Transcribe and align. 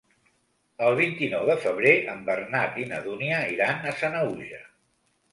El 0.85 0.95
vint-i-nou 0.99 1.43
de 1.49 1.55
febrer 1.65 1.91
en 2.13 2.23
Bernat 2.29 2.79
i 2.83 2.85
na 2.93 3.01
Dúnia 3.09 3.41
iran 3.57 3.85
a 3.91 3.93
Sanaüja. 3.99 4.63